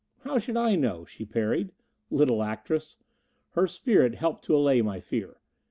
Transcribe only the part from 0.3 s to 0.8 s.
should I